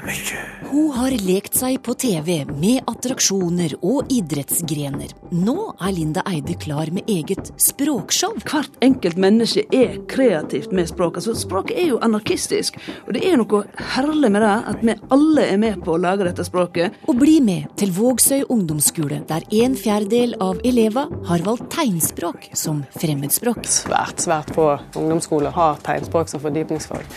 [0.00, 0.58] tilbake.
[0.68, 5.14] Hun har lekt seg på TV med attraksjoner og idrettsgrener.
[5.32, 8.36] Nå er Linda Eide klar med eget språkshow.
[8.44, 11.16] Hvert enkelt menneske er kreativt med språk.
[11.20, 12.76] Altså, språket er jo anarkistisk.
[13.06, 13.62] Og det er noe
[13.94, 16.98] herlig med det, at vi alle er med på å lage dette språket.
[17.08, 22.82] Og bli med til Vågsøy ungdomsskole, der en fjerdedel av elevene har valgt tegnspråk som
[22.98, 23.64] fremmedspråk.
[23.68, 24.68] Svært, svært få
[24.98, 27.08] ungdomsskoler har tegnspråk som fordypningsfag.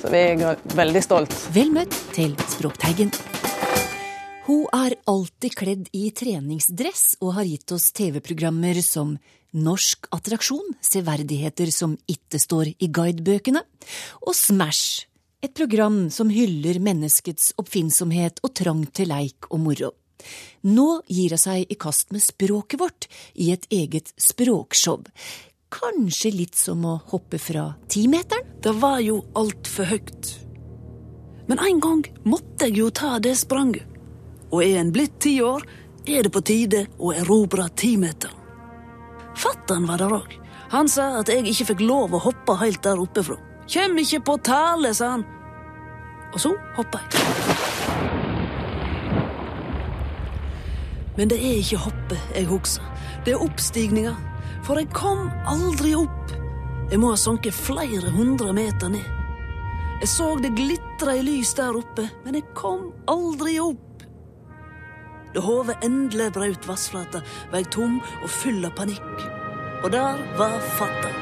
[0.00, 1.36] Så vi er veldig stolt.
[1.54, 3.10] Vel møtt til Språkteigen.
[4.46, 9.18] Hun er alltid kledd i treningsdress og har gitt oss TV-programmer som
[9.54, 13.60] Norsk attraksjon, severdigheter som ikke står i guidebøkene,
[14.24, 15.04] og Smash,
[15.44, 19.92] et program som hyller menneskets oppfinnsomhet og trang til leik og moro.
[20.64, 25.04] Nå gir hun seg i kast med språket vårt i et eget språkshow.
[25.74, 28.48] Kanskje litt som å hoppe fra timeteren?
[28.64, 30.34] Det var jo altfor høyt.
[31.46, 33.84] Men en gang måtte jeg jo ta det spranget.
[34.52, 35.64] Og er en blitt ti år,
[36.06, 38.40] er det på tide å erobre timeteren.
[39.34, 40.36] Fatter'n var der òg.
[40.70, 43.36] Han sa at jeg ikke fikk lov å hoppe helt der oppe fra.
[43.66, 45.24] Kjem ikke på tale, sa han.
[46.34, 47.64] Og så hoppa jeg.
[51.16, 52.86] Men det er ikke hoppet jeg husker.
[53.24, 54.14] Det er oppstigninga.
[54.66, 56.32] For jeg kom aldri opp.
[56.90, 59.13] Jeg må ha sunket flere hundre meter ned.
[60.00, 64.02] Jeg så det glitra i lys der oppe, men jeg kom aldri opp.
[65.34, 69.24] Da hodet endelig brøt vassflata, var jeg tom og full av panikk.
[69.84, 71.12] Og der var fatta.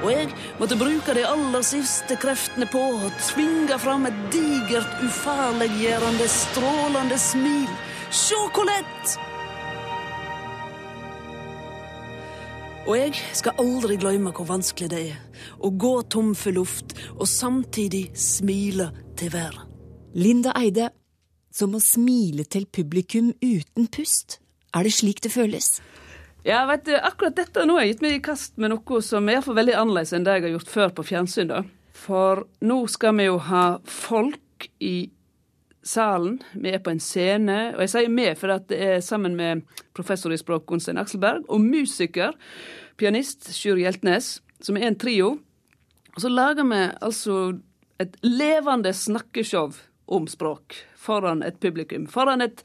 [0.00, 6.28] Og jeg måtte bruke de aller siste kreftene på å tvinge fram et digert, ufarliggjørende,
[6.32, 7.68] strålende smil.
[8.10, 9.18] Sjå hvor lett!
[12.88, 17.26] Og jeg skal aldri glemme hvor vanskelig det er å gå tom for luft og
[17.28, 18.88] samtidig smile
[19.20, 19.66] til været.
[20.16, 20.88] Linda Eide,
[21.52, 24.38] som å smile til publikum uten pust.
[24.74, 25.76] Er det slik det føles?
[26.46, 29.28] Ja, vet du, akkurat dette nå har jeg gitt meg i kast med noe som
[29.28, 31.52] er iallfall veldig annerledes enn det jeg har gjort før på fjernsyn.
[31.52, 31.62] da.
[31.92, 35.10] For nå skal vi jo ha folk i
[35.82, 36.40] salen.
[36.54, 37.58] Vi er på en scene.
[37.74, 39.64] Og jeg sier vi, for at det er sammen med
[39.96, 42.36] professor i språk Gunstein Akselberg og musiker,
[43.00, 45.38] pianist Sjur Hjeltnes, som er en trio.
[46.14, 47.40] Og så lager vi altså
[48.00, 49.72] et levende snakkeshow
[50.10, 52.06] om språk foran et publikum.
[52.10, 52.62] Foran et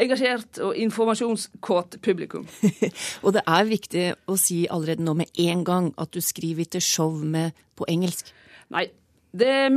[0.00, 2.46] engasjert og informasjonskåt publikum.
[3.24, 6.82] og det er viktig å si allerede nå med en gang at du skriver ikke
[6.82, 8.32] show med på engelsk.
[8.74, 8.88] Nei,
[9.32, 9.68] det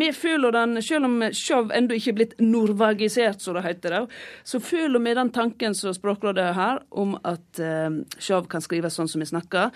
[0.45, 4.59] og den, Selv om show ennå ikke er blitt norvagisert, som det heter, det, så
[4.59, 9.19] føler vi den tanken som Språkrådet har, om at uh, show kan skrives sånn som
[9.19, 9.71] vi snakker,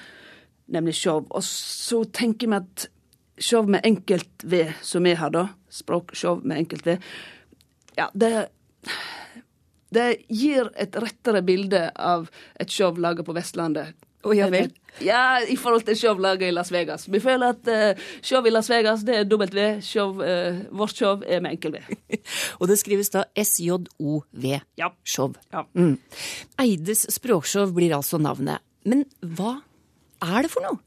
[0.72, 1.26] nemlig show.
[1.30, 2.88] Og så tenker vi at
[3.38, 6.98] show med enkelt V, som vi har, da, språkshow med enkelt V,
[7.98, 8.50] ja, det
[9.94, 12.26] Det gir et rettere bilde av
[12.60, 13.94] et show laget på Vestlandet.
[14.24, 14.72] Å ja vel?
[15.04, 17.08] Ja, i forhold til show laget i Las Vegas.
[17.12, 19.66] Vi føler at uh, show i Las Vegas det er W.
[19.84, 21.98] Show, uh, vårt show er med enkel V.
[22.62, 24.46] Og det skrives da SJOV.
[24.80, 24.94] Ja.
[25.04, 25.34] Show.
[25.52, 25.66] Ja.
[25.76, 25.98] Mm.
[26.62, 28.64] Eides språkshow blir altså navnet.
[28.88, 29.58] Men hva
[30.24, 30.80] er det for noe?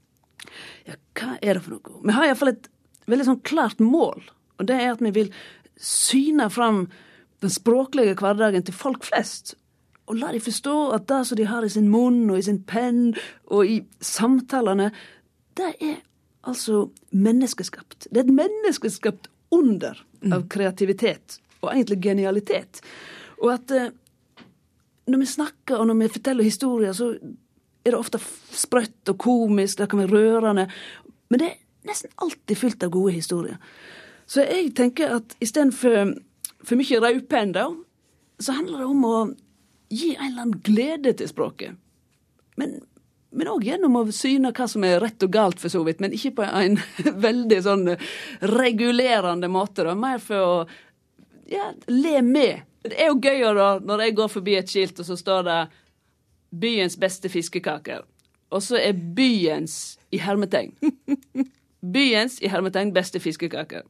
[0.86, 2.00] Ja, hva er det for noe?
[2.06, 2.70] Vi har iallfall et
[3.10, 4.24] veldig sånn klart mål.
[4.56, 5.32] Og det er at vi vil
[5.76, 6.86] syne fram
[7.44, 9.58] den språklige hverdagen til folk flest.
[10.06, 12.60] Og la de forstå at det som de har i sin munn og i sin
[12.62, 13.14] penn
[13.46, 14.90] og i samtalene,
[15.58, 15.96] det er
[16.46, 18.06] altså menneskeskapt.
[18.10, 19.98] Det er et menneskeskapt under
[20.34, 22.80] av kreativitet, og egentlig genialitet.
[23.42, 23.90] Og at eh,
[25.06, 27.12] når vi snakker og når vi forteller historier, så
[27.86, 28.20] er det ofte
[28.54, 30.66] sprøtt og komisk, det kan være rørende.
[31.30, 33.58] Men det er nesten alltid fylt av gode historier.
[34.26, 36.16] Så jeg tenker at istedenfor
[36.66, 37.68] for mye raupenn, da,
[38.42, 39.18] så handler det om å
[39.88, 41.78] gi en eller annen glede til språket.
[42.56, 42.78] Men
[43.36, 46.00] men òg gjennom å syne hva som er rett og galt, for så vidt.
[46.00, 46.78] Men ikke på en
[47.26, 47.90] veldig sånn
[48.54, 49.84] regulerende måte.
[49.84, 50.54] da, Mer for å
[51.52, 52.64] ja, le med.
[52.86, 55.58] Det er jo gøyere da, når jeg går forbi et skilt, og så står det
[56.56, 58.06] 'Byens beste fiskekaker'.
[58.54, 60.72] Og så er 'byens' i hermetegn.
[61.94, 63.82] Byens i hermetegn beste fiskekaker.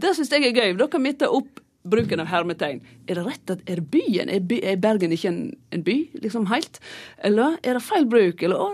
[0.00, 0.76] Det syns jeg er gøy.
[0.78, 2.82] Da kan vi ta opp bruken av hermetegn.
[3.08, 5.42] Er det rett at er byen Er, by, er Bergen ikke en,
[5.72, 6.80] en, by, liksom helt?
[7.24, 8.42] Eller er det feil bruk?
[8.42, 8.68] Eller å,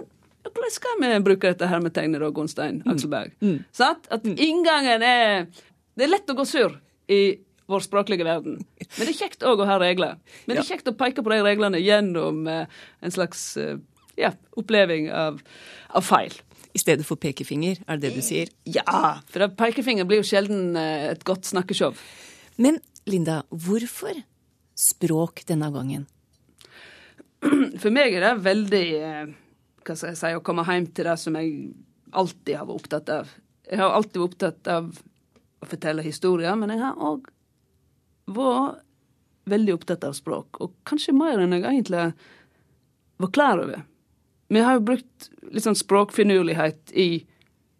[0.47, 3.35] hvordan skal vi bruke dette hermetegnet da, Gunstein Akselberg?
[3.41, 3.63] Mm.
[3.63, 4.05] Mm.
[4.17, 5.47] At inngangen er
[5.97, 6.75] Det er lett å gå sur
[7.09, 8.61] i vår språklige verden.
[8.79, 10.19] Men det er kjekt òg å ha regler.
[10.47, 12.67] Men det er kjekt å peke på de reglene gjennom eh,
[13.03, 13.79] en slags eh,
[14.21, 14.31] ja,
[14.61, 15.41] oppleving av,
[15.89, 16.37] av feil.
[16.77, 18.53] I stedet for pekefinger, er det det du sier?
[18.69, 21.97] Ja, for pekefinger blir jo sjelden eh, et godt snakkeshow.
[22.61, 24.19] Men Linda, hvorfor
[24.77, 26.07] språk denne gangen?
[27.81, 29.35] For meg er det veldig eh,
[29.87, 31.53] hva skal jeg si, å komme hjem til det som jeg
[32.17, 33.31] alltid har vært opptatt av.
[33.67, 34.89] Jeg har alltid vært opptatt av
[35.63, 37.29] å fortelle historier, men jeg har òg
[38.35, 38.83] vært
[39.47, 40.59] veldig opptatt av språk.
[40.63, 42.09] Og kanskje mer enn jeg egentlig
[43.23, 43.85] var klar over.
[44.51, 47.25] Vi har jo brukt litt sånn språkfinurlighet i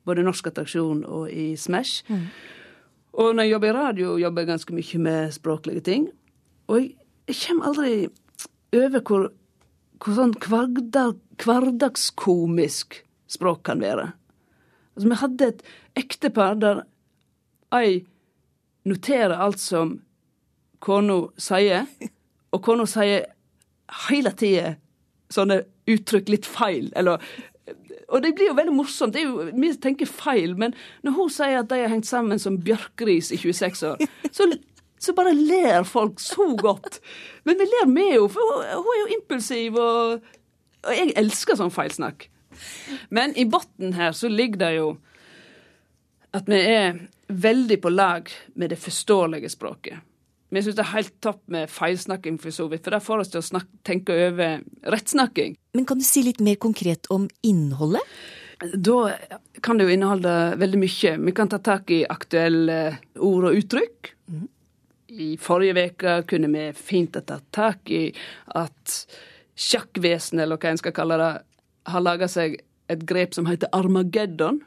[0.07, 2.07] både Norsk Attraksjon og i Smash.
[2.07, 2.29] Mm.
[3.17, 6.09] Og når jeg jobber i radio, jobber jeg ganske mye med språklige ting.
[6.69, 7.93] Og jeg, kommer aldri
[8.77, 9.29] over hvor,
[10.03, 13.01] hvor sånn hverdag, hverdagskomisk
[13.33, 14.11] språk kan være.
[14.95, 15.65] Altså, vi hadde et
[15.97, 16.85] ektepar der
[17.75, 18.05] ei
[18.87, 19.97] noterer alt som
[20.85, 21.89] kona sier,
[22.53, 23.27] og kona sier
[24.07, 24.77] hele tida
[25.33, 27.23] sånne uttrykk litt feil, eller
[28.09, 29.19] og det blir jo veldig morsomt.
[29.19, 33.33] Jo, Vi tenker feil, men når hun sier at de har hengt sammen som bjørkris
[33.35, 34.47] i 26 år, så,
[34.99, 37.01] så bare ler folk så godt.
[37.45, 40.39] Men vi ler med henne, for hun, hun er jo impulsiv, og,
[40.87, 42.29] og jeg elsker sånn feilsnakk.
[43.11, 44.89] Men i bunnen her så ligger det jo
[46.37, 49.99] at vi er veldig på lag med det forståelige språket.
[50.57, 53.31] Vi syns det er helt topp med feilsnakking, for så vidt, for det får oss
[53.35, 55.57] til å snakke, tenke over rettsnakking.
[55.77, 58.01] Men kan du si litt mer konkret om innholdet?
[58.73, 59.13] Da
[59.61, 61.13] kan det jo inneholde veldig mye.
[61.27, 62.79] Vi kan ta tak i aktuelle
[63.21, 64.15] ord og uttrykk.
[64.33, 64.47] Mm.
[65.13, 68.07] I forrige uke kunne vi fint tatt tak i
[68.57, 68.97] at
[69.61, 71.31] sjakkvesenet, eller hva en skal kalle det,
[71.93, 72.57] har laga seg
[72.89, 74.63] et grep som heter Armageddon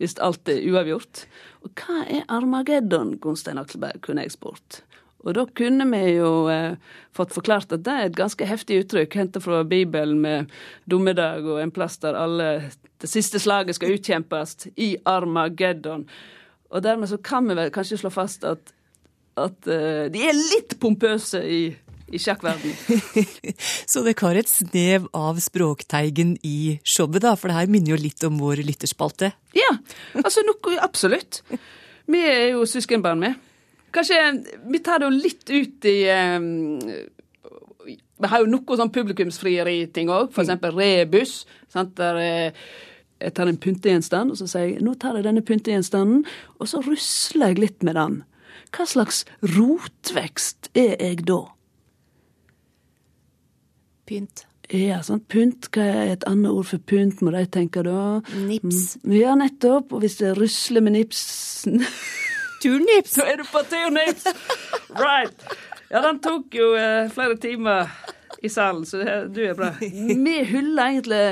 [0.00, 1.26] hvis alt er uavgjort.
[1.68, 4.80] Og hva er Armageddon, Gunstein Akselberg, kunne jeg spurt.
[5.24, 6.76] Og da kunne vi jo eh,
[7.16, 10.52] fått forklart at det er et ganske heftig uttrykk henta fra Bibelen med
[10.90, 12.50] dommedag og en plass der alle
[13.00, 16.06] det siste slaget skal utkjempes, i Armageddon.
[16.72, 18.74] Og dermed så kan vi vel kanskje slå fast at,
[19.40, 21.64] at eh, de er litt pompøse i
[22.14, 22.76] i sjakkverdenen.
[23.90, 27.34] Så dere har et snev av Språkteigen i showet, da?
[27.38, 29.32] For det her minner jo litt om vår lytterspalte.
[29.56, 29.72] Ja,
[30.20, 31.40] altså noe absolutt.
[32.10, 33.32] Vi er jo søskenbarn, vi.
[33.94, 34.20] Kanskje
[34.70, 36.80] vi tar det litt ut i um,
[37.84, 41.42] Vi har jo noe sånn publikumsfrieri-ting òg, for eksempel rebus.
[41.72, 41.94] Sant?
[41.98, 42.64] Der eh,
[43.22, 46.24] jeg tar en pyntegjenstand, og så sier jeg nå tar jeg denne pyntegjenstanden,
[46.58, 48.22] og så rusler jeg litt med den.
[48.74, 49.22] Hva slags
[49.54, 51.42] rotvekst er jeg da?
[54.08, 54.44] Pynt.
[54.72, 55.68] Ja, sånn pynt.
[55.74, 58.20] Hva er et annet ord for pynt, må de tenke da?
[58.46, 58.96] Nips.
[59.04, 59.14] Mm.
[59.18, 59.92] Ja, nettopp.
[59.92, 61.84] Og hvis det rusler med nipsen
[62.64, 63.12] Turnips!
[63.18, 64.24] Så er du på turnips!
[64.96, 65.44] Right.
[65.92, 67.90] Ja, den tok jo eh, flere timer
[68.44, 69.74] i salen, så det, du er bra.
[70.26, 71.24] Vi hyller egentlig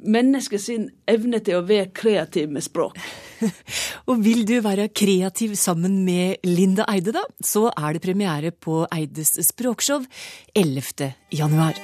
[0.00, 2.98] mennesket sin evne til å være kreativ med språk.
[4.10, 8.82] Og vil du være kreativ sammen med Linda Eide, da, så er det premiere på
[8.90, 10.04] Eides språkshow
[10.56, 11.12] 11.
[11.36, 11.78] januar.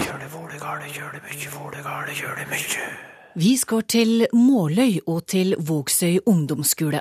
[0.00, 3.09] Gjør det hvor det gjør det mykje, hvor det gale, gjør det mykje.
[3.34, 6.98] Vi skal til Måløy og til Vågsøy ungdomsskole.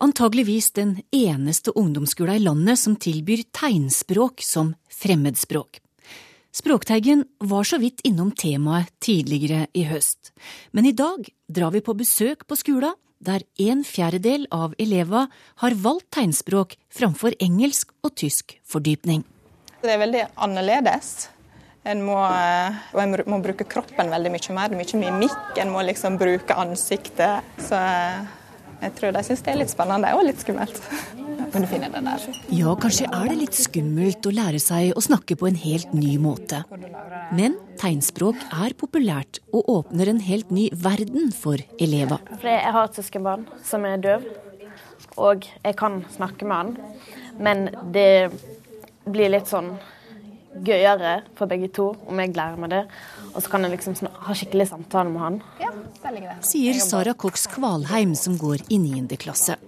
[0.00, 5.82] Antageligvis den eneste ungdomsskolen i landet som tilbyr tegnspråk som fremmedspråk.
[6.56, 10.32] Språkteigen var så vidt innom temaet tidligere i høst,
[10.72, 15.28] men i dag drar vi på besøk på skolen der en fjerdedel av elevene
[15.60, 19.24] har valgt tegnspråk framfor engelsk og tysk fordypning.
[19.84, 21.28] Det er veldig annerledes.
[21.86, 24.72] En må, eh, og en må bruke kroppen veldig mye mer.
[24.72, 25.60] Det er mye mimikk.
[25.62, 27.46] En må liksom bruke ansiktet.
[27.62, 28.26] Så eh,
[28.82, 30.80] jeg tror de syns det er litt spennende og litt skummelt.
[32.52, 36.16] Ja, kanskje er det litt skummelt å lære seg å snakke på en helt ny
[36.20, 36.64] måte.
[37.36, 42.20] Men tegnspråk er populært og åpner en helt ny verden for elever.
[42.42, 44.26] Jeg har et søskenbarn som er døv,
[45.16, 46.76] og jeg kan snakke med han.
[47.38, 48.32] Men det
[49.06, 49.76] blir litt sånn
[50.64, 52.82] gøyere for begge to om jeg lærer meg det.
[53.34, 53.96] Og så kan jeg liksom
[54.26, 55.40] ha skikkelig samtale med han.
[55.60, 55.72] Ja,
[56.46, 59.08] Sier Sara Cox Kvalheim, som går i 9.
[59.20, 59.58] klasse.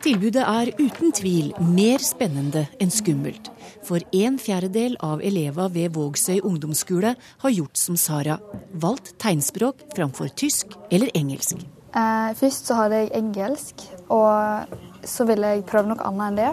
[0.00, 3.50] Tilbudet er uten tvil mer spennende enn skummelt.
[3.84, 8.38] For en fjerdedel av elevene ved Vågsøy ungdomsskole har gjort som Sara,
[8.72, 11.60] valgt tegnspråk framfor tysk eller engelsk.
[11.90, 14.72] Eh, først så hadde jeg engelsk, og
[15.04, 16.50] så ville jeg prøve noe annet enn det.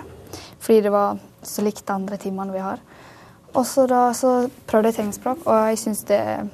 [0.60, 2.82] Fordi det var så likt de andre timene vi har.
[3.58, 4.34] Og så da så
[4.70, 6.46] prøvde jeg tegnspråk, og jeg syns det er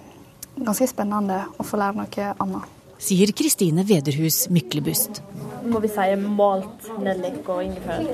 [0.63, 2.79] ganske spennende å få lære noe annet.
[3.03, 5.19] Sier Kristine Vederhus Myklebust.
[5.69, 8.05] Må vi si malt nellik og ingefær.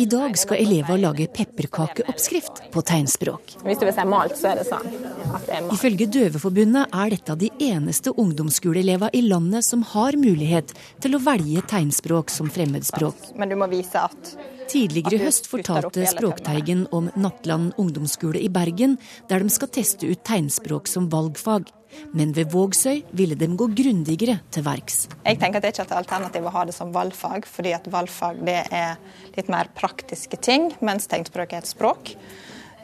[0.00, 3.56] I dag skal elever lage pepperkakeoppskrift på tegnspråk.
[3.66, 5.74] Hvis du vil si malt, så er det sånn at det er malt.
[5.76, 10.72] Ifølge Døveforbundet er dette de eneste ungdomsskoleelever i landet som har mulighet
[11.02, 13.34] til å velge tegnspråk som fremmedspråk.
[13.40, 14.34] Men du må vise at
[14.70, 20.22] Tidligere i høst fortalte Språkteigen om Nattland ungdomsskole i Bergen, der de skal teste ut
[20.22, 21.66] tegnspråk som valgfag.
[22.16, 25.04] Men ved Vågsøy ville de gå grundigere til verks.
[25.24, 27.90] Jeg tenker at det er ikke et alternativ å ha det som valgfag, fordi at
[27.90, 28.96] valgfag det er
[29.36, 32.14] litt mer praktiske ting, mens tegnspråk er et språk.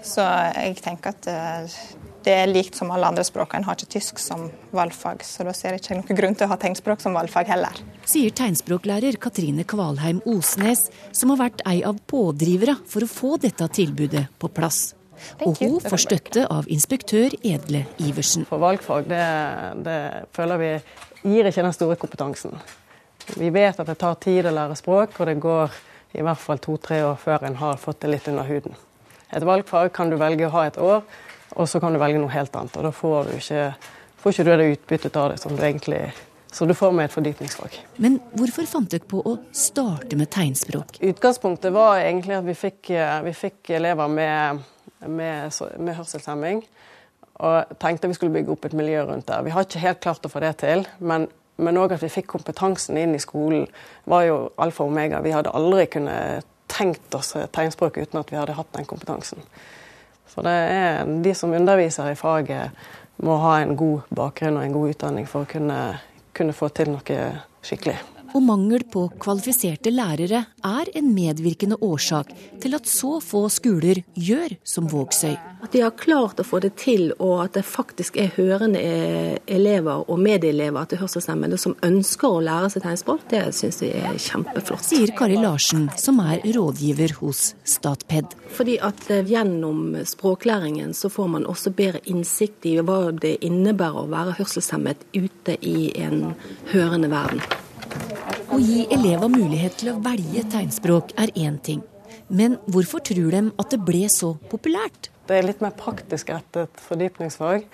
[0.07, 1.79] Så jeg tenker at eh,
[2.27, 3.55] det er likt som alle andre språk.
[3.55, 6.51] En har ikke tysk som valgfag, så da ser jeg ikke noen grunn til å
[6.51, 7.79] ha tegnspråk som valgfag heller.
[8.07, 13.71] Sier tegnspråklærer Katrine Kvalheim Osnes, som har vært ei av pådrivere for å få dette
[13.79, 14.96] tilbudet på plass.
[15.45, 18.47] Og hun får støtte av inspektør Edle Iversen.
[18.49, 19.23] For valgfag, det,
[19.87, 20.01] det
[20.37, 20.73] føler vi
[21.27, 22.57] gir ikke den store kompetansen.
[23.37, 25.81] Vi vet at det tar tid å lære språk, og det går
[26.17, 28.77] i hvert fall to-tre år før en har fått det litt under huden.
[29.35, 31.03] Et valgfag kan du velge å ha et år,
[31.57, 32.77] og så kan du velge noe helt annet.
[32.79, 33.67] Og da får du ikke,
[34.23, 36.07] får ikke du det utbyttet av det som du egentlig
[36.57, 37.75] så du får med et fordypningsfag.
[38.01, 41.03] Men hvorfor fant dere på å starte med tegnspråk?
[41.05, 42.93] Utgangspunktet var egentlig at vi fikk,
[43.27, 44.63] vi fikk elever med,
[45.05, 46.63] med, med hørselshemming.
[47.47, 49.43] Og tenkte vi skulle bygge opp et miljø rundt det.
[49.45, 50.87] Vi har ikke helt klart å få det til.
[50.99, 53.65] Men men òg at vi fikk kompetansen inn i skolen,
[54.05, 55.23] var jo alfa og omega.
[55.25, 59.41] Vi hadde aldri kunnet tenkt oss tegnspråk uten at vi hadde hatt den kompetansen.
[60.29, 62.77] Så det er de som underviser i faget,
[63.25, 65.79] må ha en god bakgrunn og en god utdanning for å kunne,
[66.37, 67.23] kunne få til noe
[67.65, 67.97] skikkelig.
[68.37, 74.53] Og mangel på kvalifiserte lærere er en medvirkende årsak til at så få skoler gjør
[74.61, 75.33] som Vågsøy.
[75.65, 78.83] At de har klart å få det til, og at det faktisk er hørende
[79.49, 84.21] elever og medieelever til hørselshemmede som ønsker å lære seg tegnspråk, det syns vi er
[84.21, 84.85] kjempeflott.
[84.85, 88.37] Sier Kari Larsen, som er rådgiver hos Statped.
[88.59, 94.05] Fordi at eh, gjennom språklæringen så får man også bedre innsikt i hva det innebærer
[94.05, 96.35] å være hørselshemmet ute i en
[96.75, 97.41] hørende verden.
[98.53, 101.83] Å gi elever mulighet til å velge tegnspråk er én ting.
[102.29, 105.11] Men hvorfor tror de at det ble så populært?
[105.27, 107.67] Det er litt mer praktisk rettet fordypningsfag.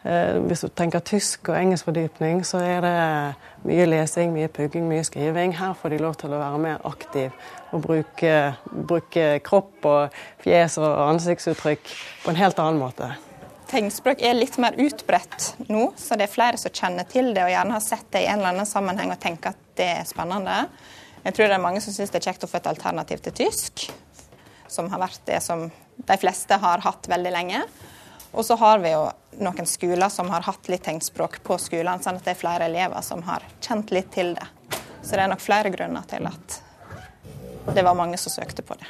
[0.00, 2.92] Eh, hvis du tenker tysk og engelsk fordypning, så er det
[3.68, 5.52] mye lesing, mye pugging, mye skriving.
[5.58, 7.28] Her får de lov til å være mer aktiv
[7.72, 8.36] og bruke,
[8.70, 11.92] bruke kropp og fjes og ansiktsuttrykk
[12.24, 13.12] på en helt annen måte.
[13.70, 17.52] Tegnspråk er litt mer utbredt nå, så det er flere som kjenner til det og
[17.52, 20.64] gjerne har sett det i en eller annen sammenheng og tenker at det er spennende.
[21.22, 23.36] Jeg tror det er mange som syns det er kjekt å få et alternativ til
[23.44, 23.86] tysk,
[24.66, 27.62] som har vært det som de fleste har hatt veldig lenge.
[28.32, 29.06] Og så har vi jo
[29.38, 33.06] noen skoler som har hatt litt tegnspråk på skolene, sånn at det er flere elever
[33.06, 34.46] som har kjent litt til det.
[35.02, 36.62] Så det er nok flere grunner til at
[37.70, 38.88] det var mange som søkte på det.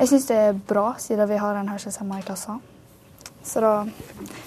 [0.00, 2.58] Jeg syns det er bra, siden vi har en hørselshemma i klassen.
[3.46, 3.72] Så da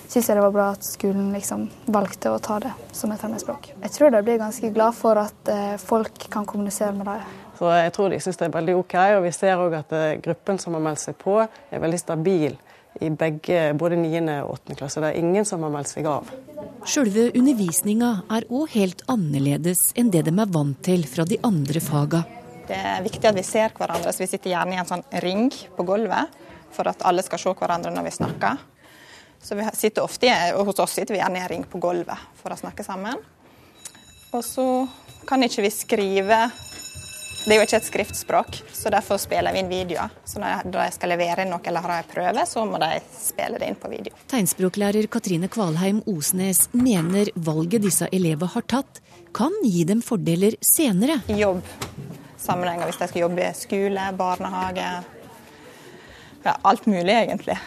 [0.10, 3.72] syns jeg det var bra at skolen liksom valgte å ta det som et fremmedspråk.
[3.80, 7.38] Jeg tror de blir ganske glad for at eh, folk kan kommunisere med dem.
[7.60, 8.96] Så jeg tror de syns det er veldig OK.
[9.18, 12.58] Og vi ser òg at eh, gruppen som har meldt seg på, er veldig stabil
[13.00, 14.22] i begge, både 9.
[14.44, 14.78] og 8.
[14.80, 15.04] klasse.
[15.04, 16.32] Det er ingen som har meldt seg av.
[16.90, 21.84] Sjølve undervisninga er òg helt annerledes enn det de er vant til fra de andre
[21.84, 22.26] faga.
[22.70, 25.48] Det er viktig at vi ser hverandre, så vi sitter gjerne i en sånn ring
[25.78, 26.36] på gulvet
[26.76, 28.60] for at alle skal se hverandre når vi snakker.
[29.42, 32.28] Så vi sitter ofte, og Hos oss sitter vi gjerne i en ring på gulvet
[32.42, 33.20] for å snakke sammen.
[34.36, 34.66] Og så
[35.28, 36.50] kan ikke vi skrive
[37.40, 40.12] Det er jo ikke et skriftspråk, så derfor spiller vi inn videoer.
[40.28, 43.62] Så når de skal levere inn noe eller har en prøve, så må de spille
[43.62, 44.14] det inn på video.
[44.30, 49.00] Tegnspråklærer Katrine Kvalheim Osnes mener valget disse elevene har tatt,
[49.34, 51.22] kan gi dem fordeler senere.
[51.32, 54.92] I jobbsammenhenger, hvis de skal jobbe i skole, barnehage,
[56.44, 57.58] ja, alt mulig egentlig.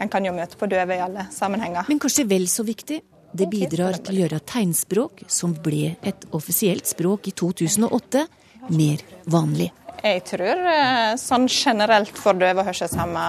[0.00, 1.88] En kan jo møte på døve i alle sammenhenger.
[1.88, 3.00] Men kanskje vel så viktig,
[3.32, 8.26] det bidrar til å gjøre tegnspråk, som ble et offisielt språk i 2008,
[8.72, 9.70] mer vanlig.
[10.02, 13.26] Jeg tror eh, sånn generelt for døve og hørselshemma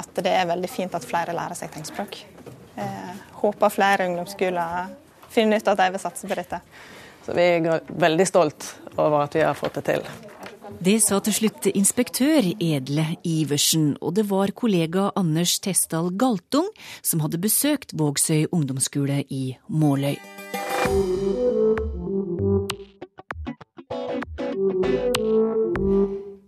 [0.00, 2.18] at det er veldig fint at flere lærer seg tegnspråk.
[2.74, 4.94] Jeg eh, håper flere ungdomsskoler
[5.34, 6.60] finner ut at de vil satse på dette.
[7.24, 10.08] Så vi er veldig stolt over at vi har fått det til.
[10.64, 16.70] Det sa til slutt inspektør Edle Iversen, og det var kollega Anders Testdal Galtung
[17.04, 20.16] som hadde besøkt Vågsøy ungdomsskole i Måløy.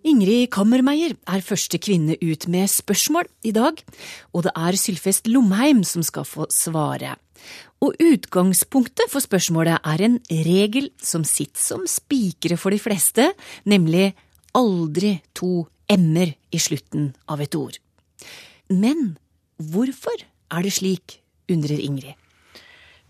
[0.06, 3.84] Ingrid Kammermeier er første kvinne ut med spørsmål i dag,
[4.32, 7.18] og det er Sylfest Lomheim som skal få svare.
[7.84, 13.28] Og utgangspunktet for spørsmålet er en regel som sitter som spikere for de fleste,
[13.68, 14.14] nemlig
[14.56, 17.76] aldri to m-er i slutten av et ord.
[18.72, 19.18] Men
[19.60, 22.14] hvorfor er det slik, undrer Ingrid.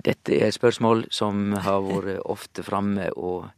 [0.05, 3.49] Dette er et spørsmål som har vært ofte framme, og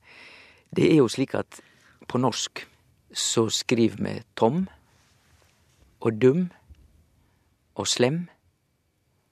[0.75, 1.61] det er jo slik at
[2.09, 2.65] på norsk
[3.13, 4.67] så skriver vi tom
[6.01, 6.49] og dum
[7.79, 8.27] og slem,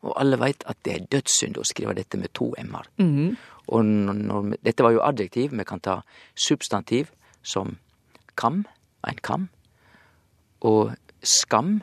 [0.07, 2.89] og alle veit at det er dødssynd å skrive dette med to m-er.
[3.67, 6.01] Og når, dette var jo adjektiv, vi kan ta
[6.35, 7.11] substantiv
[7.43, 7.77] som
[8.39, 8.65] kam,
[9.07, 9.49] ein kam,
[10.61, 11.83] og skam,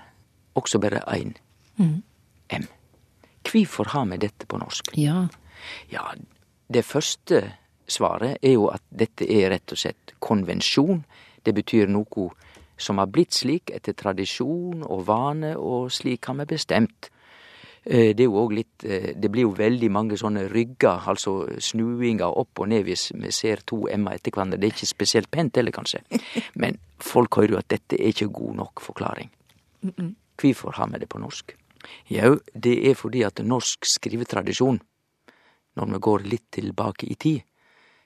[0.56, 1.36] også bare ein
[1.80, 2.68] m.
[3.44, 4.94] Kvifor har vi dette på norsk?
[4.98, 5.28] Ja,
[5.90, 6.14] Ja,
[6.74, 7.54] det første
[7.88, 11.04] svaret er jo at dette er rett og slett konvensjon.
[11.44, 12.30] Det betyr noe
[12.78, 17.10] som har blitt slik etter tradisjon og vane, og slik har vi bestemt.
[17.86, 21.60] Eh, Det er jo òg litt eh, Det blir jo veldig mange sånne rygger, altså
[21.60, 24.58] snuinger opp og ned hvis vi ser to m-er etter hverandre.
[24.58, 26.04] Det er ikke spesielt pent heller, kanskje.
[26.62, 29.30] Men folk hører jo at dette er ikke god nok forklaring.
[30.40, 31.56] Hvorfor har vi det på norsk?
[32.10, 34.80] Jau, det er fordi at norsk skrivetradisjon,
[35.76, 37.42] når vi går litt tilbake i tid,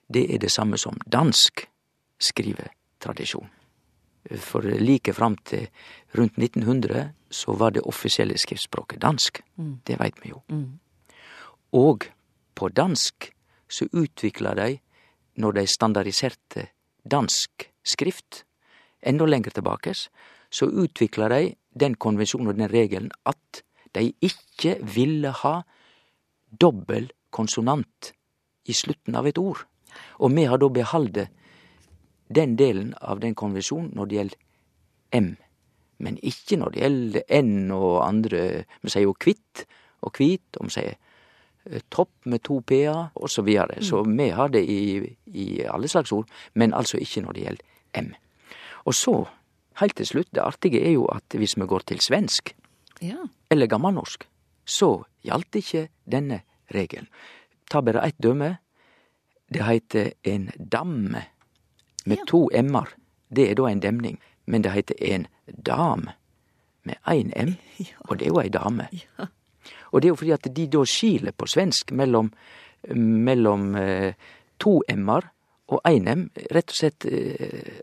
[0.10, 1.68] det er det samme som dansk
[2.18, 3.50] skrivetradisjon.
[4.36, 5.68] For like fram til
[6.18, 9.42] rundt 1900 så var det offisielle skriftspråket dansk.
[9.88, 10.42] Det veit vi jo.
[11.74, 12.08] Og
[12.56, 13.30] på dansk
[13.70, 14.78] så utvikla de,
[15.36, 16.68] når de standardiserte
[17.04, 18.44] dansk skrift,
[19.02, 19.94] enda lenger tilbake,
[20.50, 23.64] så utvikla de den konvensjonen og den regelen at
[23.96, 25.62] de ikke ville ha
[26.52, 28.14] dobbel konsonant
[28.68, 29.66] i slutten av et ord.
[30.20, 31.28] Og vi har da behalde
[32.28, 34.38] den delen av den konvensjonen når det gjelder
[35.18, 35.30] M,
[36.04, 38.42] men ikke når det gjelder N og andre
[38.84, 39.66] Vi sier jo kvitt
[40.06, 43.82] og kvit, og vi sier eh, topp med to p-er, og så videre.
[43.82, 45.00] Så vi har det i,
[45.34, 48.12] i alle slags ord, men altså ikke når det gjelder M.
[48.86, 49.16] Og så,
[49.82, 52.54] heilt til slutt, det artige er jo at hvis vi går til svensk,
[53.02, 53.26] ja.
[53.50, 54.28] eller gammelnorsk,
[54.68, 54.92] så
[55.26, 56.44] gjaldt ikke denne
[56.76, 57.10] regelen.
[57.72, 58.58] Ta bare ett døme.
[59.48, 61.24] Det heiter en damme
[62.08, 62.94] med to m-er.
[63.30, 64.20] Det er da en demning.
[64.48, 65.28] Men det heter en
[65.66, 66.08] dam
[66.88, 67.56] med én m,
[68.08, 68.88] og det er jo ei dame.
[69.92, 72.28] Og det er jo fordi at de da skiler på svensk mellom,
[72.92, 74.18] mellom eh,
[74.60, 75.30] to m-er
[75.72, 76.26] og én m.
[76.52, 77.80] Rett og slett eh,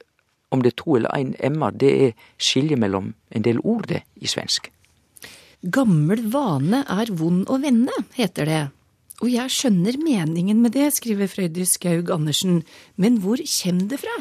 [0.53, 4.03] om det er to eller én m-er, det er skilje mellom en del ord, det,
[4.21, 4.69] i svensk.
[5.65, 8.63] Gammel vane er vond å vende, heter det.
[9.23, 12.63] Og jeg skjønner meningen med det, skriver Frøydis Skaug Andersen,
[12.99, 14.17] men hvor kommer det fra?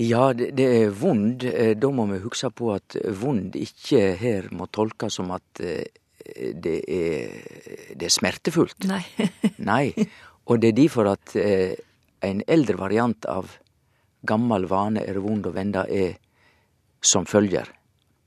[0.00, 1.44] Ja, det, det er vond.
[1.44, 5.84] Eh, Da må vi huske på at vond ikke her må tolkes som at eh,
[6.56, 7.36] det er,
[7.98, 8.86] det er smertefullt.
[8.88, 9.02] Nei.
[9.70, 9.92] Nei.
[10.48, 11.76] Og det er derfor at eh,
[12.24, 13.52] en eldre variant av
[14.24, 16.16] gammel vane er vond å vende er
[17.04, 17.68] som følger.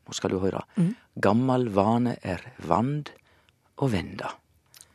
[0.05, 0.63] Nå skal du høre.
[1.21, 3.09] Gammel vane er vand
[3.81, 4.33] å venda.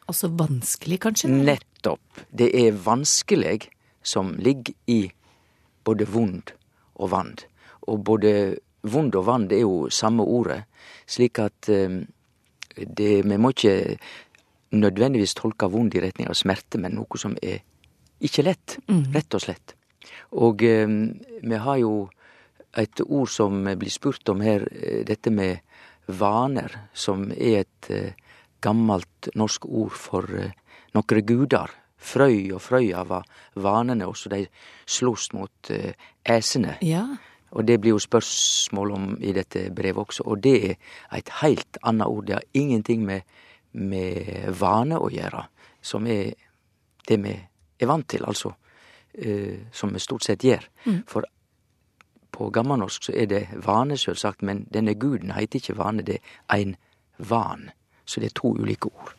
[0.09, 1.31] Altså vanskelig, kanskje?
[1.31, 2.23] Nettopp.
[2.31, 3.69] Det er vanskelig
[4.03, 5.11] som ligger i
[5.85, 6.53] både vond
[6.99, 7.45] og vand.
[7.89, 8.33] Og både
[8.83, 10.63] vond og vand er jo samme ordet,
[11.09, 12.01] slik at eh,
[12.79, 13.99] det, vi må ikke
[14.77, 17.63] nødvendigvis tolke vond i retning av smerte, men noe som er
[18.21, 18.79] ikke lett,
[19.15, 19.75] rett og slett.
[20.37, 20.87] Og eh,
[21.43, 22.09] vi har jo
[22.79, 25.65] et ord som blir spurt om her, eh, dette med
[26.09, 27.89] vaner, som er et
[28.61, 30.53] gammelt norsk ord for eh,
[30.95, 31.71] nokre gudar.
[31.99, 33.25] Frøy og Frøya var
[33.59, 34.45] vanene, og så de
[34.87, 35.95] sloss mot eh,
[36.27, 36.77] æsene.
[36.87, 37.05] Ja.
[37.51, 40.75] Og det blir jo spørsmål om i dette brevet også, og det er
[41.17, 42.27] et helt annet ord.
[42.27, 43.23] Det har ingenting med,
[43.73, 45.47] med vane å gjøre,
[45.83, 46.35] som er
[47.09, 47.35] det vi
[47.81, 48.53] er vant til, altså.
[49.15, 50.69] eh, som vi stort sett gjør.
[51.09, 51.25] For
[52.31, 56.55] på gammelnorsk så er det vane, selvsagt, men denne guden heter ikke vane, det er
[56.55, 56.77] ein
[57.19, 57.71] van.
[58.09, 59.13] Så det er to ulike ord.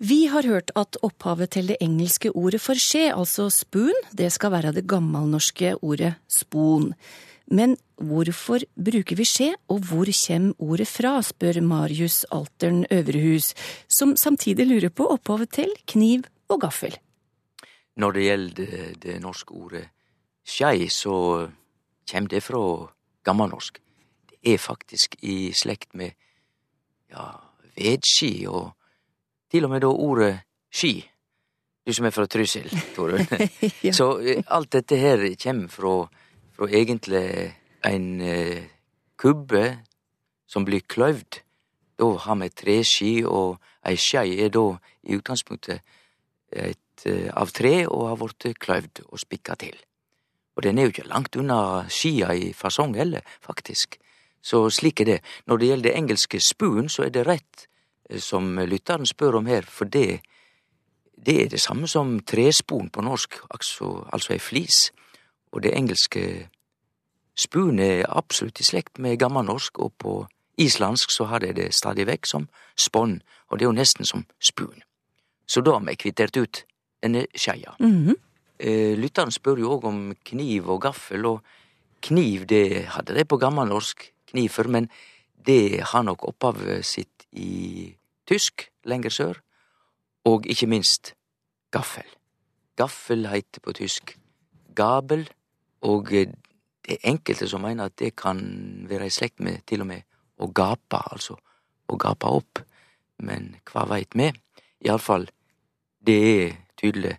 [0.00, 4.54] Vi har hørt at opphavet til det engelske ordet for skje, altså spoon, det skal
[4.54, 6.94] være det gammelnorske ordet spon.
[7.50, 13.52] Men hvorfor bruker vi skje, og hvor kommer ordet fra, spør Marius Altern Øvrehus,
[13.88, 16.96] som samtidig lurer på opphavet til kniv og gaffel.
[17.96, 19.84] Når det gjelder det norske ordet
[20.46, 21.50] skei, så
[22.08, 22.62] kommer det fra
[23.28, 23.82] gammelnorsk.
[24.30, 26.16] Det er faktisk i slekt med
[27.10, 27.30] ja,
[27.76, 28.72] vedski og
[29.50, 30.34] til og med da ordet
[30.72, 31.00] ski.
[31.86, 33.26] Du som er fra Trysil, Torunn.
[33.86, 33.92] Ja.
[33.96, 35.94] Så eh, alt dette her kommer fra,
[36.54, 38.62] fra egentlig en eh,
[39.18, 39.64] kubbe
[40.46, 41.40] som blir kløyvd.
[42.00, 44.66] Da har vi treski, og ei skei er da
[45.08, 45.80] i utgangspunktet
[46.50, 49.76] et, eh, av tre og har blitt kløyvd og spikka til.
[50.56, 53.96] Og den er jo ikke langt unna skia i fasong heller, faktisk.
[54.42, 55.18] Så slik er det.
[55.46, 57.66] Når det gjelder det engelske spoon, så er det rett
[58.10, 60.20] eh, som lytteren spør om her, for det,
[61.16, 64.90] det er det samme som trespon på norsk, altså, altså ei flis.
[65.52, 66.48] Og det engelske
[67.36, 70.14] spoon er absolutt i slekt med gammelnorsk, og på
[70.60, 74.24] islandsk så har de det stadig vekk som sponn, og det er jo nesten som
[74.40, 74.82] spoon.
[75.46, 76.64] Så da har vi kvittert ut
[77.02, 77.74] denne skeia.
[77.80, 78.16] Mm -hmm.
[78.96, 81.42] Lytteren spør jo òg om kniv og gaffel, og
[82.02, 84.88] kniv det hadde de på gammelnorsk, knifer, men
[85.46, 87.90] det har nok opphavet sitt i
[88.28, 89.40] tysk lenger sør,
[90.28, 91.14] og ikke minst
[91.72, 92.06] gaffel.
[92.76, 94.16] Gaffel heter på tysk
[94.76, 95.26] gabel,
[95.82, 98.40] og det er enkelte som mener at det kan
[98.88, 100.06] være i slekt med til og med
[100.40, 101.36] å gape, altså
[101.90, 102.62] å gape opp,
[103.20, 104.30] men hva veit vi?
[104.86, 105.26] Iallfall,
[106.00, 107.16] det er tydelig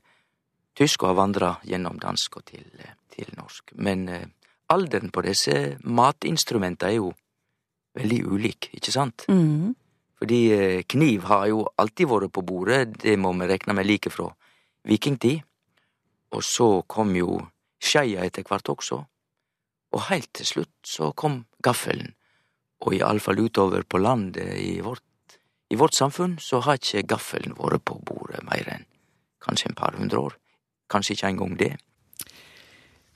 [0.78, 2.66] tysk og har vandra gjennom dansk og til,
[3.14, 3.76] til norsk.
[3.76, 4.30] Men eh,
[4.72, 7.12] alderen på disse matinstrumentene er jo
[7.98, 9.26] veldig ulik, ikke sant?
[9.30, 9.74] Mm.
[10.22, 14.12] Fordi eh, kniv har jo alltid vært på bordet, det må vi rekne med like
[14.14, 14.30] fra
[14.88, 15.42] vikingtid.
[16.32, 17.42] Og så kom jo
[17.82, 19.02] skeia etter hvert også,
[19.92, 22.14] og heilt til slutt så kom gaffelen.
[22.82, 25.04] Og iallfall utover på landet i vårt,
[25.70, 28.88] i vårt samfunn så har ikke gaffelen vært på bordet mer enn
[29.42, 30.38] kanskje en par hundre år.
[30.92, 31.74] Kanskje ikke engang det.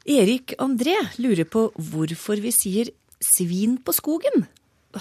[0.05, 2.91] Erik André lurer på hvorfor vi sier
[3.23, 4.45] svin på skogen.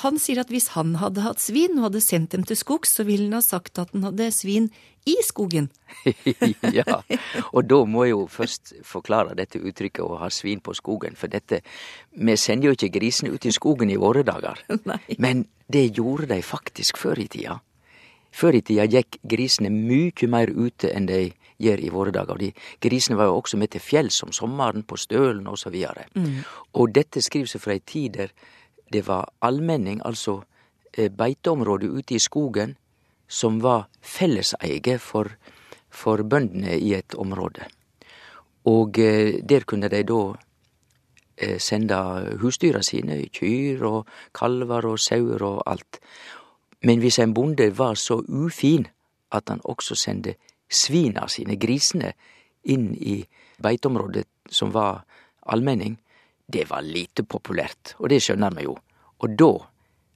[0.01, 3.05] Han sier at hvis han hadde hatt svin og hadde sendt dem til skogs, så
[3.07, 4.71] ville han ha sagt at han hadde svin
[5.07, 5.69] i skogen.
[6.79, 7.03] ja,
[7.53, 11.29] og da må jeg jo først forklare dette uttrykket å ha svin på skogen, for
[11.29, 11.61] dette
[12.17, 14.99] Vi sender jo ikke grisene ut i skogen i våre dager, Nei.
[15.19, 17.61] men det gjorde de faktisk før i tida.
[18.35, 22.39] Før i tida gikk grisene mykje mer ute enn de gjør i våre dager.
[22.39, 26.09] De grisene var jo også med til fjells om sommeren, på stølen og så videre.
[26.75, 28.35] Og dette skriver seg fra ei tid der
[28.93, 30.43] det var allmenning, altså
[30.95, 32.77] beiteområdet beiteområde ute i skogen,
[33.29, 35.29] som var felleseie for,
[35.91, 37.67] for bøndene i et område.
[38.65, 40.21] Og eh, der kunne de da
[41.37, 41.97] eh, sende
[42.41, 45.99] husdyra sine, kyr og kalver og sauer og alt.
[46.83, 48.87] Men hvis en bonde var så ufin
[49.33, 50.35] at han også sendte
[50.75, 52.13] svina sine, grisene,
[52.65, 53.19] inn i
[53.63, 55.03] beiteområdet som var
[55.53, 55.97] allmenning,
[56.47, 58.75] det var lite populært, og det skjønner vi jo.
[59.25, 59.51] Og da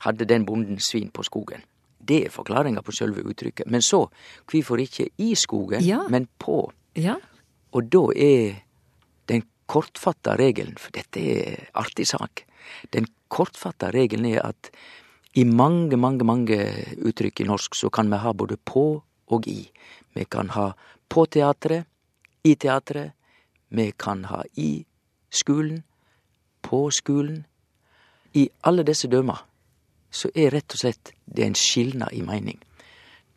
[0.04, 1.62] hadde den bonden svin på skogen.
[2.08, 3.68] Det er forklaringa på sjølve uttrykket.
[3.68, 4.06] Men så,
[4.48, 6.04] kvifor ikke i skogen, Ja.
[6.08, 6.70] men på?
[6.96, 7.16] Ja,
[7.72, 8.62] Og da er
[9.28, 12.46] den kortfatta regelen, for dette er artig sak,
[12.92, 14.70] den kortfatta regelen er at
[15.36, 16.56] i mange, mange, mange
[17.04, 19.70] uttrykk i norsk så kan vi ha både på og i.
[20.14, 20.72] Vi kan ha
[21.08, 21.86] på teatret,
[22.44, 23.12] i teatret,
[23.68, 24.86] vi kan ha i
[25.30, 25.82] skolen,
[26.62, 27.46] på skolen.
[28.34, 29.44] I alle disse dømer
[30.10, 32.58] så er rett og slett det en skilnad i mening.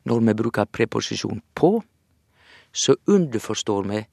[0.04, 1.82] Når vi bruker preposisjon på,
[2.72, 4.06] så underforstår vi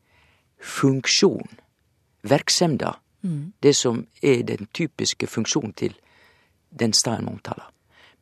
[0.58, 1.58] funksjon,
[2.22, 2.98] verksemda,
[3.62, 5.94] det som er den typiske funksjonen til
[6.80, 7.70] den staden omtaler.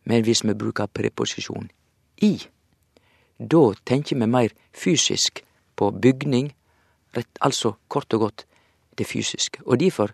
[0.05, 1.71] Men hvis vi bruker preposisjon
[2.23, 2.47] i,
[3.39, 5.43] da tenker vi mer fysisk
[5.77, 6.55] på bygning,
[7.17, 8.47] rett, altså kort og godt
[8.99, 9.61] det fysiske.
[9.67, 10.13] Og derfor,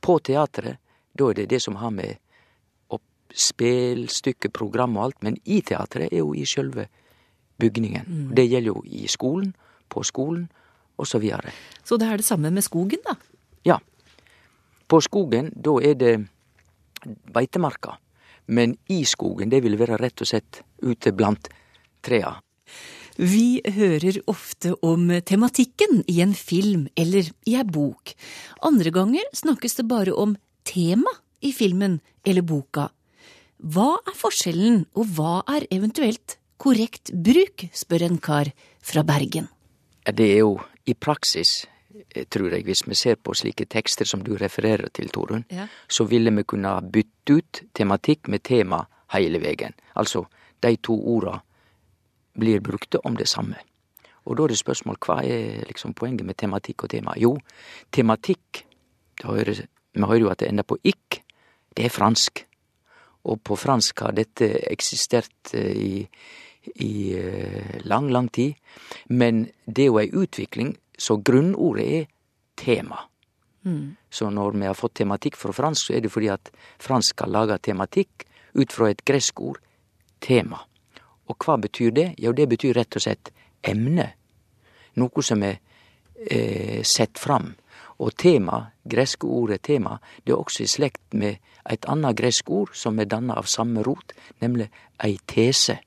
[0.00, 0.80] på teatret,
[1.18, 2.16] da er det det som har med
[3.32, 6.86] spelstykke, program og alt, men i teatret er jo i sjølve
[7.60, 8.04] bygningen.
[8.06, 8.34] Mm.
[8.36, 9.54] Det gjelder jo i skolen,
[9.88, 10.48] på skolen,
[11.00, 11.52] og så videre.
[11.84, 13.16] Så det er det samme med skogen, da.
[13.64, 13.78] Ja.
[14.88, 16.14] På skogen, da er det
[17.32, 17.96] beitemarka.
[18.46, 21.48] Men i skogen, det vil være rett og slett ute blant
[22.04, 22.34] trea.
[23.18, 28.14] Vi hører ofte om tematikken i en film eller i ei bok.
[28.64, 31.10] Andre ganger snakkes det bare om tema
[31.42, 32.88] i filmen eller boka.
[33.62, 38.50] Hva er forskjellen, og hva er eventuelt korrekt bruk, spør en kar
[38.82, 39.48] fra Bergen.
[40.02, 40.56] Det er jo
[40.86, 41.66] i praksis,
[42.14, 45.68] eh, tror jeg, hvis vi ser på slike tekster som du refererer til, Torunn, Ja.
[45.88, 49.74] så ville vi kunne bytte ut tematikk med tema hele veien.
[49.96, 50.26] Altså,
[50.60, 51.42] de to orda
[52.38, 53.58] blir brukte om det samme.
[54.24, 57.16] Og da er det spørsmål hva er liksom poenget med tematikk og tema?
[57.18, 57.34] Jo,
[57.92, 58.62] tematikk,
[59.18, 61.20] det hører, vi hører jo at det ender på ikk,
[61.76, 62.44] det er fransk.
[63.24, 65.92] Og på fransk har dette eksistert eh, i,
[66.82, 68.58] i eh, lang, lang tid.
[69.10, 72.10] Men det er jo ei utvikling, så grunnordet er
[72.58, 73.08] tema.
[74.10, 76.50] Så når vi har fått tematikk fra fransk, så er det fordi at
[76.82, 78.26] fransk skal lage tematikk
[78.58, 79.60] ut fra et gresk ord
[80.20, 80.58] tema.
[81.32, 82.08] Og hva betyr det?
[82.20, 83.32] Jo, det betyr rett og slett
[83.64, 84.10] emne.
[85.00, 85.56] Noe som er
[86.28, 87.54] eh, sett fram.
[88.02, 91.38] Og tema, greske ordet tema, det er også i slekt med
[91.70, 94.68] et annet gresk ord som er danna av samme rot, nemlig
[95.00, 95.78] ei tese.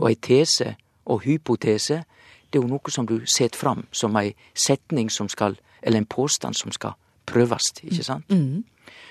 [0.00, 0.74] Og ei tese
[1.06, 2.02] og hypotese,
[2.50, 6.06] det er jo noe som du set fram som ei setning som skal, eller en
[6.06, 8.26] påstand som skal prøvast, ikke sant?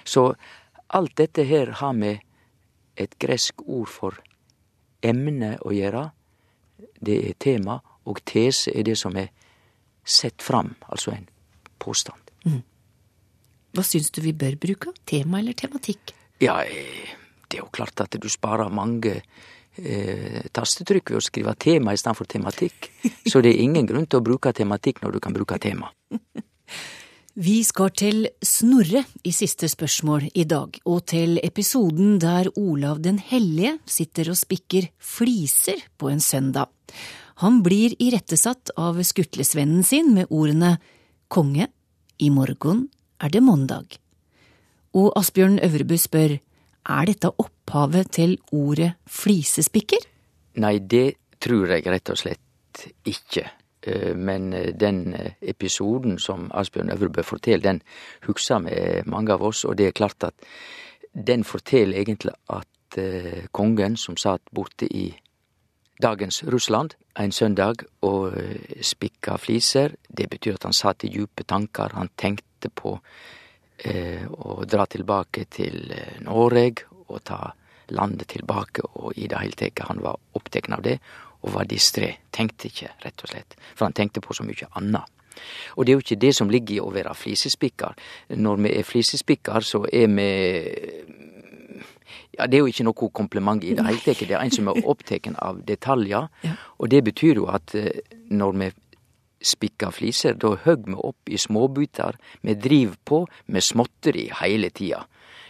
[0.06, 0.34] Så
[0.90, 2.20] alt dette her har med
[2.98, 4.20] et gresk ord for
[5.04, 6.08] emne å gjøre.
[7.02, 9.32] Det er tema, og tese er det som er
[10.06, 11.28] sett fram, altså en
[11.82, 12.22] påstand.
[13.72, 14.92] Hva syns du vi bør bruke?
[15.08, 16.12] Tema eller tematikk?
[16.44, 17.16] Ja, eh,
[17.48, 22.00] det er jo klart at du sparer mange eh, tastetrykk ved å skrive tema i
[22.02, 22.90] stedet for tematikk.
[23.32, 25.92] Så det er ingen grunn til å bruke tematikk når du kan bruke tema.
[27.32, 33.22] Vi skal til Snorre i siste spørsmål i dag, og til episoden der Olav den
[33.24, 36.68] hellige sitter og spikker fliser på en søndag.
[37.40, 40.74] Han blir irettesatt av skutlesvennen sin med ordene
[41.32, 41.70] Konge,
[42.20, 42.90] i morgen
[43.24, 43.96] er det mandag.
[44.92, 46.36] Og Asbjørn Øvrebø spør,
[46.84, 50.04] er dette opphavet til ordet flisespikker?
[50.60, 53.48] Nei, det tror jeg rett og slett ikke.
[53.84, 57.82] Eh, Men eh, den eh, episoden som Asbjørn Øvrebø forteller, den
[58.28, 60.34] husker vi mange av oss, og det er klart at
[61.14, 62.68] den forteller egentlig at
[63.52, 65.16] kongen som satt borte i
[66.04, 68.34] dagens Russland en søndag og
[68.82, 72.98] spikka fliser, det betyr at han satt i djupe tanker, han tenkte på
[74.28, 77.54] å dra tilbake til Norge og ta
[77.90, 80.98] landet tilbake, og i det hele tatt han var opptatt av det,
[81.42, 82.14] og var distré.
[82.32, 83.58] Tenkte ikke, rett og slett.
[83.76, 85.18] For han tenkte på så mye annet.
[85.76, 87.98] Og det er jo ikke det som ligger i å være flisespikkar.
[88.38, 90.30] Når vi er flisespikkar, så er vi
[92.38, 94.24] ja, Det er jo ikke noe kompliment i det hele tatt.
[94.28, 96.30] Det er en som er opptatt av detaljer.
[96.80, 98.70] Og det betyr jo at eh, når vi
[99.42, 102.20] spikker fliser, da høgg vi opp i småbitar.
[102.42, 105.06] Vi driv på med småtteri hele tida.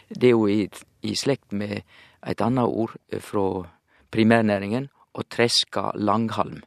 [0.09, 0.65] Det er jo i,
[1.03, 1.81] i slekt med
[2.27, 3.67] et annet ord eh, fra
[4.11, 6.61] primærnæringen, å treska langhalm.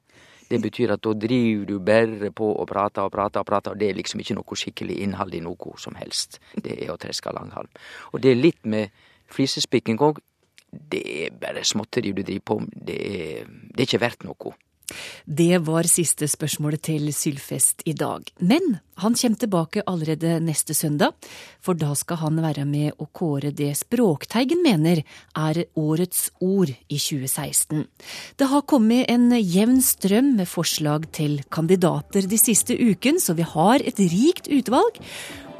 [0.49, 3.81] Det betyr at da driver du bare på og prater og prater og prater, og
[3.81, 6.39] det er liksom ikke noe skikkelig innhold i noe som helst.
[6.55, 7.71] Det er å treske langhalm.
[8.13, 8.93] Og det er litt med
[9.33, 10.21] flisespikking òg.
[10.71, 12.77] Det er bare småtteri du driver på med.
[12.77, 12.99] Det
[13.75, 14.55] det er ikke verdt noe.
[15.25, 18.27] Det var siste spørsmålet til Sylfest i dag.
[18.39, 21.15] Men han kommer tilbake allerede neste søndag,
[21.61, 25.03] for da skal han være med å kåre det Språkteigen mener
[25.35, 27.87] er årets ord i 2016.
[28.39, 33.49] Det har kommet en jevn strøm med forslag til kandidater de siste uken, så vi
[33.55, 35.01] har et rikt utvalg.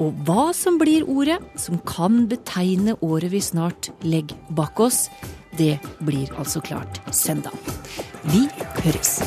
[0.03, 5.07] Og hva som blir ordet som kan betegne året vi snart legger bak oss,
[5.57, 7.51] det blir altså klart søndag.
[8.21, 8.47] Vi
[8.83, 9.21] høres.